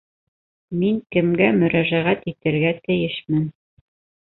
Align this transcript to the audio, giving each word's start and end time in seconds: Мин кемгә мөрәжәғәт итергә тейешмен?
Мин 0.83 0.97
кемгә 1.17 1.51
мөрәжәғәт 1.59 2.27
итергә 2.35 2.77
тейешмен? 2.83 3.51